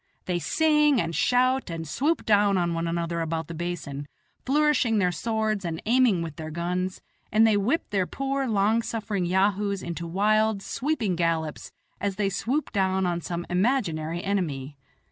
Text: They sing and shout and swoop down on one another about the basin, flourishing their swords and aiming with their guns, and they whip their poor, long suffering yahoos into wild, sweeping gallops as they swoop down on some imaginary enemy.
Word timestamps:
They 0.25 0.39
sing 0.39 0.99
and 0.99 1.15
shout 1.15 1.69
and 1.69 1.87
swoop 1.87 2.25
down 2.25 2.57
on 2.57 2.73
one 2.73 2.87
another 2.87 3.21
about 3.21 3.47
the 3.47 3.53
basin, 3.53 4.07
flourishing 4.47 4.97
their 4.97 5.11
swords 5.11 5.63
and 5.63 5.79
aiming 5.85 6.23
with 6.23 6.37
their 6.37 6.49
guns, 6.49 7.01
and 7.31 7.45
they 7.45 7.55
whip 7.55 7.87
their 7.91 8.07
poor, 8.07 8.47
long 8.47 8.81
suffering 8.81 9.25
yahoos 9.27 9.83
into 9.83 10.07
wild, 10.07 10.63
sweeping 10.63 11.15
gallops 11.15 11.71
as 11.99 12.15
they 12.15 12.29
swoop 12.29 12.71
down 12.71 13.05
on 13.05 13.21
some 13.21 13.45
imaginary 13.47 14.23
enemy. 14.23 14.75